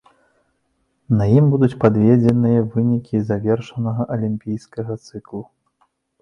[1.17, 5.43] На ім будуць падведзеныя вынікі завершанага алімпійскага цыклу.